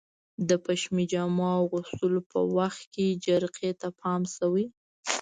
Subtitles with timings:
[0.47, 4.65] د پشمي جامو اغوستلو په وخت کې جرقې ته پام شوی؟